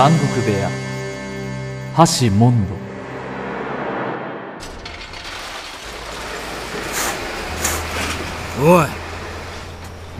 [0.00, 0.70] 監獄部屋。
[1.94, 2.74] 橋モンド
[8.64, 8.86] おい。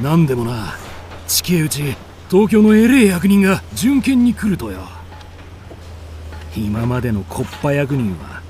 [0.03, 0.75] 何でもな。
[1.27, 1.97] 地形打ち
[2.29, 4.81] 東京のえれえ役人が巡検に来るとよ。
[6.55, 8.43] 今までのコッパ役人は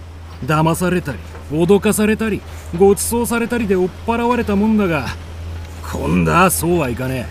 [0.45, 1.19] 騙されたり
[1.53, 2.43] 脅かされたり
[2.77, 5.07] ご馳走されたりで追っ払われたもんだが
[5.93, 7.29] 今度はそうはいかね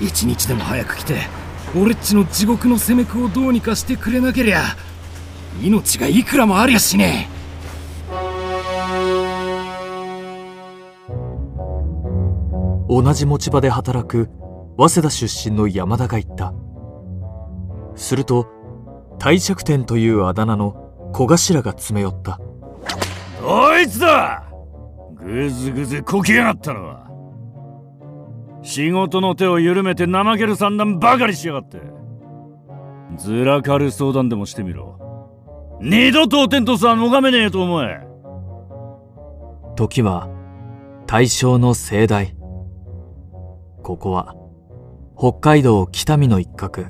[0.00, 0.04] え。
[0.04, 1.43] 一日でも早く来て
[1.76, 4.62] 俺っちの地獄の攻めくをどうにかしてくれなけりゃ
[5.60, 7.34] 命がいくらもありゃしねえ。
[12.88, 14.28] 同じ持ち場で働く
[14.76, 16.54] 早稲田出身の山田が言った。
[17.96, 18.46] すると
[19.18, 22.38] 帝釈天というあだ名の小頭が詰め寄った。
[23.40, 24.44] どいつだ。
[25.16, 27.08] ぐずぐずこきやがったのは
[28.64, 31.82] 仕事の手を緩めて怠ける算段ばかりしやがって。
[33.18, 34.98] ずらかる相談でもしてみろ。
[35.82, 38.00] 二度とお天道さん拝めねえと思え。
[39.76, 40.30] 時は
[41.06, 42.34] 大正の盛大。
[43.82, 44.34] ここは
[45.18, 46.86] 北海道北見の一角。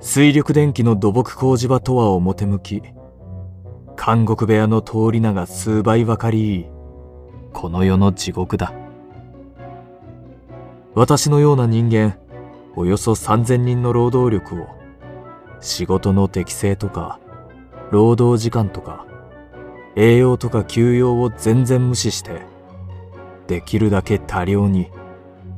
[0.00, 2.82] 水力電気の土木工事場とは表向き。
[4.04, 6.66] 監獄部屋の通り名が数倍分かりいい。
[7.52, 8.74] この世の地獄だ。
[10.96, 12.16] 私のような人間
[12.74, 14.66] およそ3000人の労働力を
[15.60, 17.20] 仕事の適性とか
[17.90, 19.04] 労働時間とか
[19.94, 22.40] 栄養とか休養を全然無視して
[23.46, 24.90] できるだけ多量に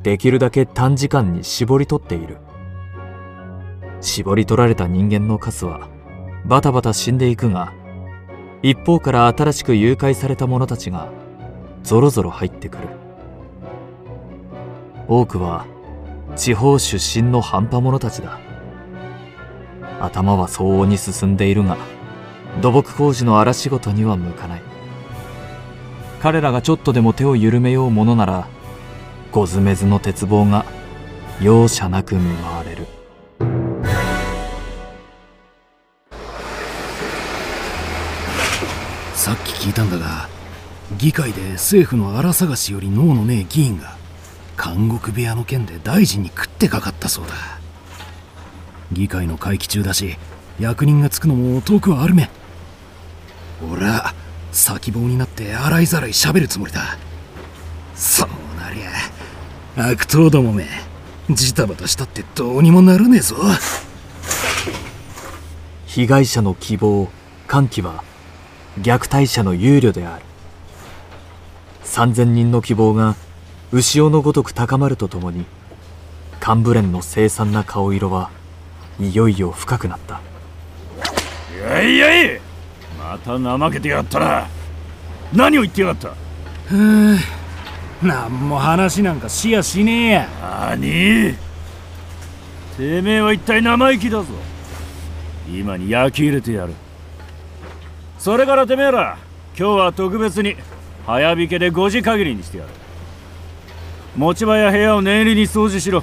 [0.03, 2.39] できるだけ短時間に絞り取っている。
[4.01, 5.89] 絞り取られた人間の数は
[6.47, 7.73] バタバタ死んでいくが
[8.63, 11.13] 一方から新しく誘拐された者たちが
[11.85, 12.98] ぞろぞろ入ってくる。
[15.09, 15.67] 多くは
[16.37, 18.39] 地方出身の半端者たちだ。
[20.01, 21.77] 頭は相応に進んでいるが
[22.61, 24.63] 土木工事の荒仕事には向かない。
[26.21, 28.49] 彼らがちょっとでも手を緩めようものなら
[29.33, 30.65] ゴズメズの鉄棒が
[31.41, 32.87] 容赦なく見舞われる。
[39.15, 40.29] さっき聞いたんだが
[40.97, 43.98] 議会で政府の荒探しより脳のねえ議員が
[44.63, 47.35] 監獄部屋の件で大臣に食ってかかったそうだ。
[48.91, 50.17] 議会の会期中だし
[50.59, 52.29] 役人がつくのも遠くはあるめ。
[53.73, 54.15] 俺は
[54.51, 56.97] 先棒になって洗いざらい喋るつもりだ。
[57.95, 58.29] そう
[58.61, 60.67] なりゃ悪党どもめ
[61.31, 63.37] ジタバタしたってどうにもならねえぞ。
[65.87, 67.09] 被害者の希望
[67.47, 68.03] 歓喜は
[68.81, 70.25] 虐待者の憂慮である。
[71.85, 73.17] 3000人の希望が
[73.71, 75.45] 牛尾のごとく高まるとともに
[76.41, 78.31] 幹部連の凄惨な顔色は
[78.99, 80.21] いよいよ深くなった。
[81.61, 82.41] やいやい！
[82.99, 84.49] また怠けてやったな。
[85.35, 86.15] 何を言ってやがった？
[86.67, 87.19] ふぅ
[88.03, 90.29] 何も話なんかしやしねえや。
[90.41, 91.37] 何？
[92.79, 94.27] てめえは一体生意気だぞ。
[95.47, 96.73] 今に焼き入れてやる。
[98.19, 99.19] それからてめえら
[99.59, 100.57] 今日は特別に
[101.07, 102.71] 早引けで5時限りにしてやる
[104.17, 106.03] 持ち場や部屋を念入りに掃除しろ。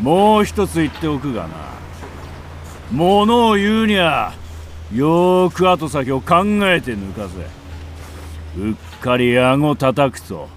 [0.00, 1.70] もう一つ言っておくがな。
[2.92, 4.32] 物を言うにゃ
[4.92, 8.60] よーく後先を考えて抜かせ。
[8.60, 10.48] うっかり顎叩くと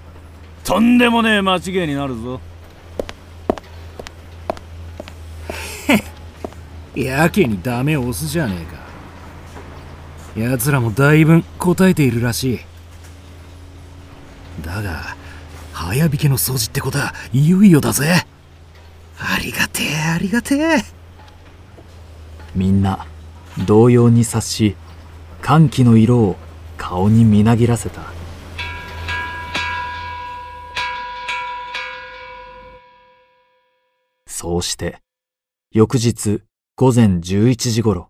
[0.64, 2.40] とんでもねえ間違いになるぞ。
[6.96, 8.66] やけにダメ押すじゃね
[10.36, 10.50] えか。
[10.50, 12.60] 奴らもだいぶ答えているらしい。
[14.66, 15.16] だが
[15.74, 18.26] 早引けの掃除ってことはいよいよだぜ。
[19.18, 20.84] ありがてえありがてえ。
[22.56, 23.08] みんな
[23.66, 24.76] 同様に察し
[25.42, 26.36] 歓喜の色を
[26.78, 28.02] 顔にみなぎらせた。
[34.28, 35.00] そうして
[35.72, 36.42] 翌日
[36.76, 38.10] 午前11時頃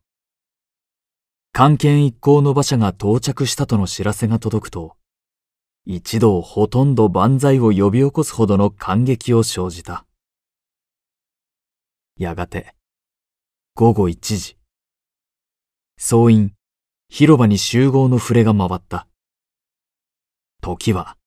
[1.51, 4.95] 関係一行の馬車が到着したとの知らせが届くと
[5.85, 10.05] 一同ほとんど万歳を呼び起こすほどの感激を生じた。
[12.17, 12.73] やがて
[13.75, 14.57] 午後1時
[15.97, 16.53] 総員
[17.09, 19.07] 広場に集合の触れが回った。
[20.61, 21.17] 時は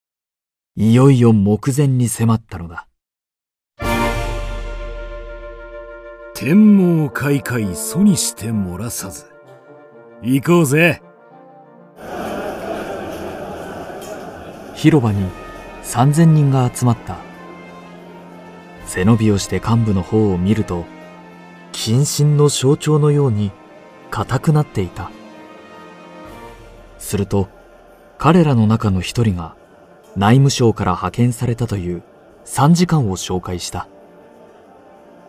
[0.74, 2.88] いよいよ目前に迫ったのだ。
[6.34, 9.26] 天網開会祖にして漏らさず
[10.22, 11.02] 行こうぜ。
[14.76, 15.28] 広場に
[15.82, 17.16] 3000人が集まった。
[18.84, 20.84] 背伸びをして幹部の方を見ると
[21.72, 23.50] 謹慎の象徴のように
[24.10, 25.10] 硬くなっていた。
[26.98, 27.48] すると
[28.18, 29.56] 彼らの中の一人が
[30.14, 32.02] 内務省から派遣されたという
[32.44, 33.88] 参事官を紹介した。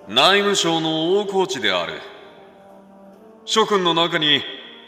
[0.07, 1.93] 内務省の大河内である
[3.45, 4.41] 諸君の中に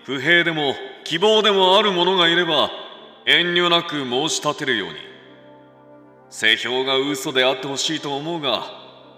[0.05, 2.69] 不平でも希望でもある者がいれば
[3.25, 4.95] 遠慮なく申し立てるように。
[6.29, 8.63] 世評が嘘であってほしいと思うが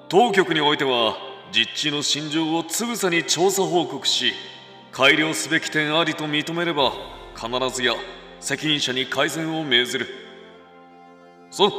[0.07, 1.17] 当局においては
[1.51, 4.31] 実地の心情をつぶさに調査報告し
[4.93, 6.93] 改良すべき点ありと認めれば
[7.35, 7.93] 必ずや
[8.39, 10.07] 責任者に改善を命ずる。
[11.49, 11.71] そう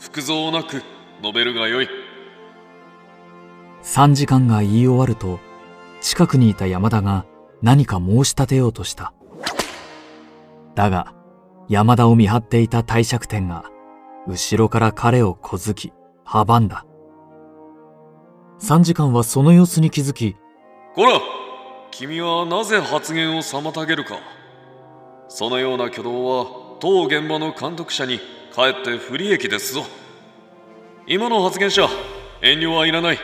[0.00, 0.82] 服蔵なく
[1.22, 1.88] 述べるがよい。
[3.82, 5.38] 参事官が言い終わると
[6.00, 7.24] 近くにいた山田が
[7.62, 9.12] 何か申し立てようとした。
[10.74, 11.14] だが
[11.68, 13.64] 山田を見張っていた帝釈天が
[14.28, 15.92] 後ろから彼を小突き
[16.24, 16.86] 阻んだ。
[18.58, 20.36] 参事官はその様子に気づき
[20.94, 21.20] こら
[21.90, 24.18] 君はなぜ発言を妨げるか。
[25.28, 26.46] そのような挙動は
[26.78, 28.20] 当現場の監督者に
[28.54, 29.82] かえって不利益ですぞ。
[31.06, 31.88] 今の発言者
[32.42, 33.18] 遠慮はいらない。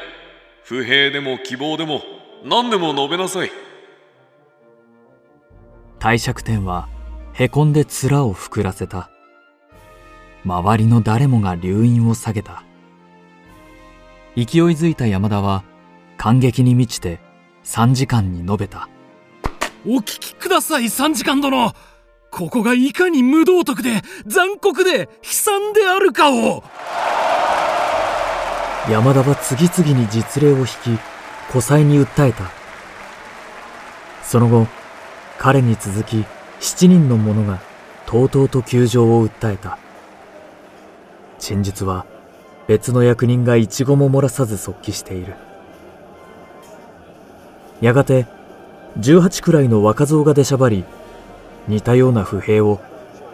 [0.64, 2.02] 不平でも希望でも
[2.44, 3.50] 何でも述べなさい。
[5.98, 6.88] 帝釈天は
[7.34, 9.10] へこんで面を膨らせた。
[10.44, 12.62] 周りの誰もが留飲を下げた。
[14.36, 15.64] 勢いづいた山田は
[16.18, 17.20] 感激に満ちて
[17.62, 18.88] 参事官に述べた。
[19.86, 21.72] お聞きください参事官殿。
[22.30, 26.62] ここがいかに無道徳で残酷で悲惨であるかを。
[28.90, 30.70] 山田は次々に実例を引き
[31.48, 32.50] 古才に訴えた。
[34.22, 34.66] その後
[35.38, 36.24] 彼に続き
[36.62, 37.60] 7人の者が
[38.06, 39.80] とうとうと窮状を訴えた。
[41.40, 42.06] 陳述は
[42.68, 45.34] 別の役人が一語も漏らさず即帰している。
[47.80, 48.28] やがて
[49.00, 50.84] 18くらいの若造が出しゃばり
[51.66, 52.80] 似たような不平を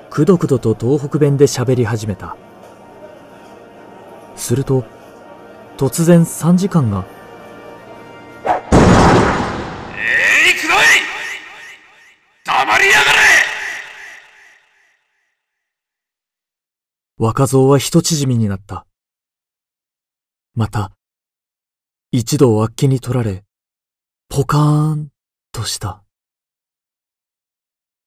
[0.09, 2.35] くどくどと東北弁で喋り始めた。
[4.37, 4.85] すると
[5.77, 7.05] 突然参事官が
[17.21, 18.87] 若造は人縮みになった。
[20.55, 20.93] また、
[22.13, 23.43] 一度わっきに取られ、
[24.29, 25.09] ポカーン
[25.51, 26.05] とした。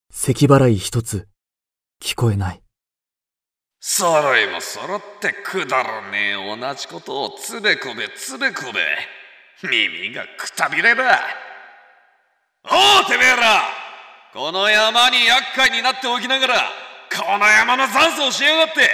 [0.10, 1.28] 咳払い一つ、
[2.02, 2.62] 聞こえない。
[3.82, 11.20] 揃いも揃ってくだらねえ同じことをつべこべつべこべ耳がくたびれだ
[12.64, 13.64] おうてめえら
[14.34, 16.56] この山に厄介になっておきながら
[17.16, 18.90] この山の残暑をしやがって。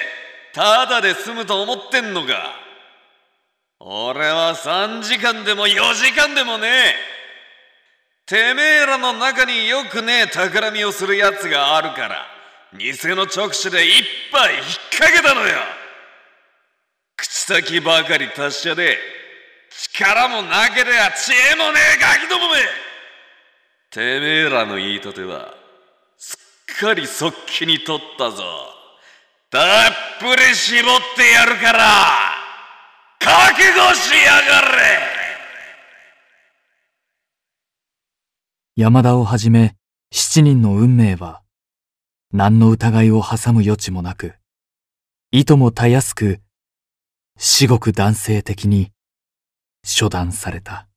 [0.54, 2.68] ただで済むと思ってんのか。
[3.80, 7.18] 俺は3時間でも4時間でもねえ。
[8.26, 12.26] てめえらの中によくねえ企みをするやつがあるから
[12.78, 14.04] 偽の直視で一
[14.34, 15.54] 杯引っ掛けたのよ。
[17.16, 18.98] 口先ばかり達者で
[19.70, 22.58] 力もなけりゃ知恵もねえガキどもめ。
[23.92, 25.54] てめえらの言いたては
[26.80, 28.44] かりそっきに取ったぞ
[29.50, 29.62] たっ
[30.20, 31.80] ぷり絞ってやるから
[33.20, 35.18] 覚悟しやがれ
[38.76, 39.76] 山田をはじめ、
[40.12, 41.42] 七人の運命は、
[42.32, 44.36] 何の疑いを挟む余地もなく、
[45.32, 46.42] いともたやすく、
[47.40, 48.92] 至極男性的に
[50.00, 50.88] 処断された。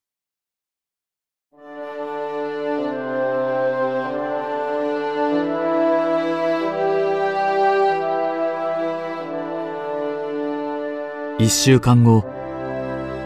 [11.40, 12.26] 一週間後、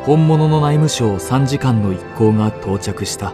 [0.05, 3.33] 本物の内務省参事官の一行が到着した。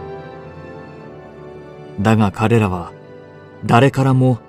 [1.99, 2.91] だが彼らは
[3.63, 4.39] 誰からも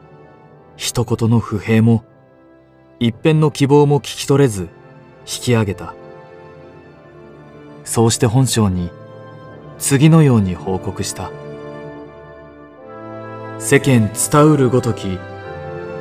[0.77, 2.03] 一言の不平も
[2.99, 4.69] 一片の希望も聞き取れず引
[5.27, 5.93] き上げた。
[7.85, 8.91] そうして本省に
[9.77, 11.31] 次のように報告した。
[13.59, 15.19] 世間伝うるごとき、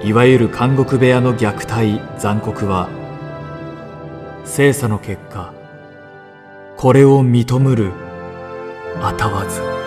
[0.06, 3.00] いわゆる監獄部屋の虐待残酷は、
[4.45, 5.53] 精査の結果、
[6.77, 7.91] これを認むる、
[9.01, 9.81] あたわず。